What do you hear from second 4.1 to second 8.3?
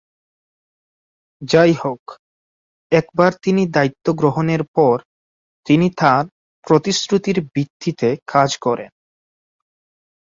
গ্রহণের পর, তিনি তাঁর প্রতিশ্রুতির ভিত্তিতে